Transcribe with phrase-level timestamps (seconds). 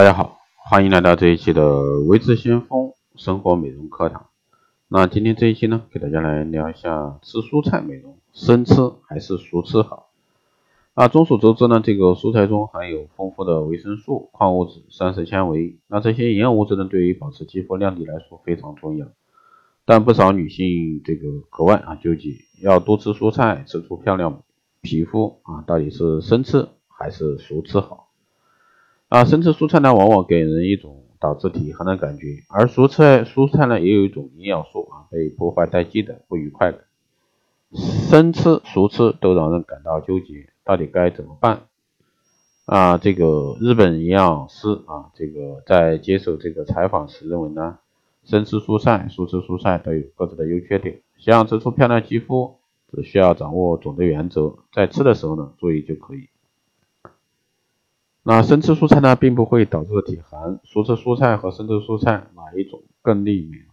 [0.00, 4.30] 大家好，欢迎来到这一期的维持先锋生活美容课堂。
[4.88, 8.76] 那今天这一期呢，给大家来聊一下吃蔬菜美容，生吃
[9.06, 10.08] 还是熟吃好？
[10.94, 19.06] 那众所周知呢，这个蔬菜中含有丰富的维生素、矿物质、膳食纤维，那这些营养物质呢，对于保持肌肤亮丽来说非常重要。
[19.84, 22.30] 但不少女性这个格外啊纠结，
[22.62, 24.40] 要多吃蔬菜，吃出漂亮
[24.80, 28.06] 皮肤啊，到底是生吃还是熟吃好？
[29.10, 36.82] 啊，生吃蔬菜呢，往往给人一种导致体寒的感觉，而熟吃蔬菜呢，也有一种营养素啊被破坏殆尽的不愉快感。
[37.72, 41.62] 生吃、熟吃都让人感到纠结，到底该怎么办？
[42.66, 47.78] 啊，这个日本营养师啊，这个在接受这个采访时认为呢，
[48.22, 52.58] 生吃蔬菜、熟吃蔬菜都有各自的优缺点，想要吃出漂亮肌肤，
[52.92, 56.29] 只需要掌握总的原则，在吃的时候呢，注意就可以。
[58.22, 60.60] 那生吃蔬菜呢，并不会导致体寒。
[60.62, 63.64] 熟吃蔬菜和生吃蔬菜哪一种更利于？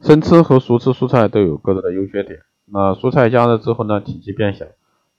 [0.00, 2.40] 生吃和熟吃蔬菜都有各自的优缺点。
[2.64, 4.66] 那蔬菜加热之后呢，体积变小，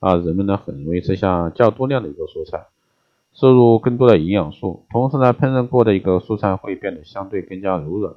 [0.00, 2.66] 啊，人们呢很容易吃下较多量的一个蔬菜，
[3.32, 4.84] 摄入更多的营养素。
[4.90, 8.16] 同时呢，烹饪过的一个蔬菜会变得相对更加柔软，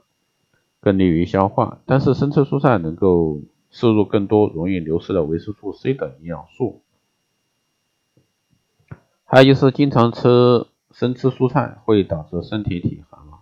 [0.81, 1.79] 更利于消化。
[1.85, 6.81] 但是生吃蔬菜能够摄入更多容易流失的维生素 C 等营养素。
[9.27, 13.41] 还有就是经常吃生吃蔬菜会导致身体体寒啊？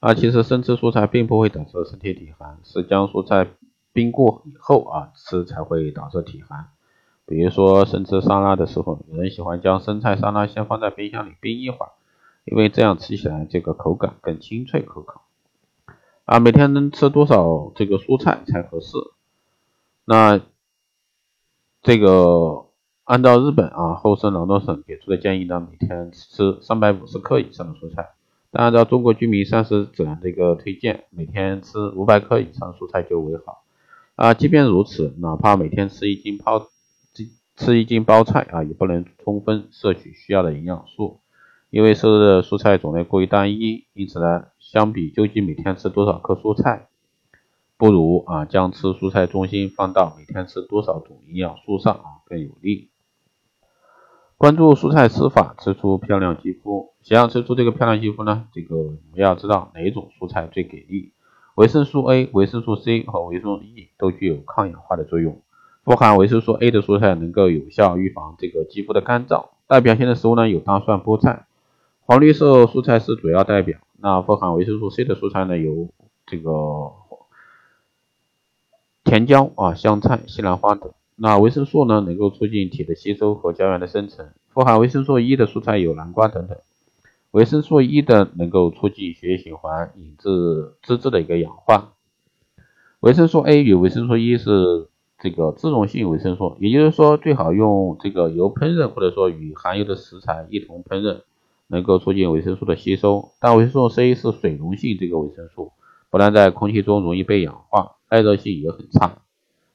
[0.00, 3.46] 啊，其实生吃蔬菜并不会导致身体体寒，是将蔬菜
[3.92, 6.68] 冰过以后啊吃才会导致体寒。
[7.26, 11.92] 比如说生吃沙拉的时候，有人喜欢将生菜沙拉先放在冰箱里冰一会儿，
[12.46, 15.20] 因为这样吃起来这个口感更清脆可口。
[16.24, 18.96] 啊，每天能吃多少这个蔬菜才合适？
[20.06, 20.40] 那
[21.82, 22.67] 这个。
[23.08, 28.10] 按照日本啊厚生劳动省给出的建议呢，每天吃三百五十克以上的蔬菜。
[28.50, 33.64] 但按照中国居民膳食指南的一个推荐，每天吃五百克以上蔬菜就为好。
[34.14, 36.68] 啊，即便如此，哪怕每天吃一斤泡
[37.56, 41.20] 吃一斤包菜啊，也不能充分摄取需要的营养素，
[41.70, 43.86] 因为摄入的蔬菜种类过于单一。
[43.94, 46.88] 因此呢，相比究竟每天吃多少克蔬菜，
[47.78, 52.90] 不如啊将吃蔬菜重心放到每天吃多少种营养素上啊更有利。
[54.38, 56.92] 关注蔬菜吃法，吃出漂亮肌肤。
[57.02, 58.46] 想要吃出这个漂亮肌肤呢？
[58.52, 61.12] 这个我们要知道哪种蔬菜最给力。
[61.56, 65.42] 维生素 A、维生素 C 和维生素 E 都具有抗氧化的作用。
[65.82, 69.48] 富含维生素 A 的蔬菜能够有效预防这个肌肤的干燥。
[69.66, 71.46] 代表性的食物呢有大蒜、菠菜。
[71.98, 73.80] 黄绿色蔬菜是主要代表。
[73.96, 75.88] 那富含维生素 C 的蔬菜呢有
[76.26, 76.92] 这个
[79.02, 80.92] 甜椒啊、香菜、西兰花等。
[81.20, 84.28] 那维生素呢，能够促进铁的吸收和胶原的生成。
[84.50, 86.56] 富含维生素 E 的蔬菜有南瓜等等。
[87.32, 91.94] 维生素 E 的能够促进血液循环，引致脂质的一个氧化。
[93.00, 101.22] 维生素 A 与维生素 E 是这个脂溶性维生素，也就是说最好用这个油烹饪，或者说与含油的食材一同烹饪，
[101.66, 103.30] 能够促进维生素的吸收。
[103.40, 105.72] 但维生素 C 是水溶性这个维生素，
[106.10, 109.18] 不但在空气中容易被氧化，耐热性也很差。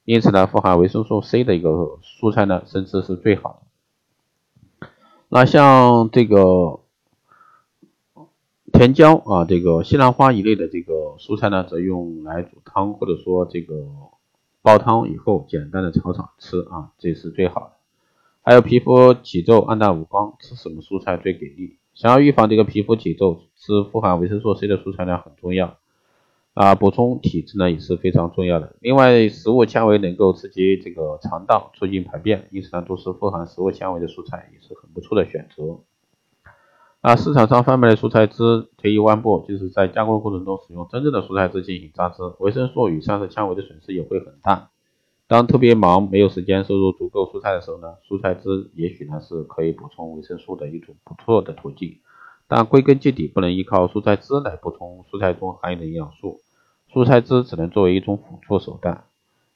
[0.05, 3.61] 因此呢，富含维生素 C 的一个蔬菜呢，生吃是最好
[4.79, 4.87] 的。
[5.29, 6.81] 那像这个
[8.73, 13.85] 甜椒啊，这个西兰花一类的这个蔬菜呢，则用来煮汤或者说这个
[14.61, 17.71] 煲汤以后，简单的炒炒吃啊，这是最好的。
[18.41, 21.77] 还有皮肤起皱、暗淡无光，吃什么蔬菜最给力？
[21.93, 25.77] 想要预防这个皮肤起皱，吃富含维生素 C 的蔬菜呢，很重要。
[26.53, 28.75] 啊，补充体质呢也是非常重要的。
[28.79, 35.79] 另外，食物纤维能够刺激这个肠道，促进排便，因此呢，都是富含食物纤维的蔬菜也是很不错的选择。
[37.01, 44.69] 啊，市场上贩卖的蔬菜汁，退一万步，就是在加工过程中使用真正的蔬菜汁进行榨汁，维生素与膳食纤维的损失也会很大。
[45.27, 51.97] 当特别忙没有时间摄入足够蔬菜的时候呢，蔬菜汁也许呢是可以补充维生素的一种不错的途径。
[52.47, 56.41] 但归根结底，不能依靠蔬菜汁来补充蔬菜中含有的营养素，
[56.91, 59.05] 蔬菜汁只能作为一种辅助手段。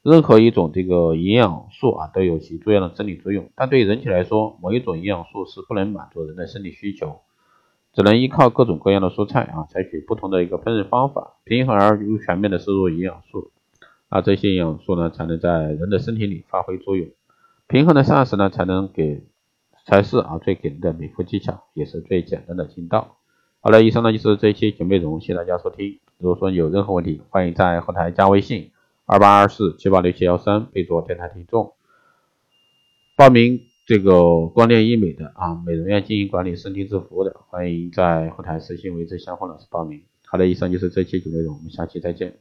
[0.02, 7.20] 任何一种这个营养素啊，都有其重要的生理作用，但对人体来说，某一种营养素是不能满足人的生理需求，
[7.94, 13.52] 只能依靠各种各样的蔬菜啊，采取不同的一个烹饪方法，平衡而又全面的摄入营养素，
[14.08, 17.10] 啊，这些营养素呢，才能在人的身体里发挥作用，
[17.68, 19.24] 平衡的膳食呢，才能给。
[19.88, 23.16] 才是啊最给力的美肤技巧，也是最简单的精道。
[23.62, 26.00] 好了，以上呢就是这一期节目内容，谢谢大家收听。
[26.18, 28.72] 如果说有任何问题，欢迎在后台加微信
[29.06, 31.74] 二八二四七八六七幺三，备注电台听众，
[33.16, 40.04] 报名这个光电医美的啊，美容院经营管理身体制服务的，欢迎在后台私信为这相锋老师报名。
[40.26, 42.38] 好的，以上就是这期节目内容，我们下期再见。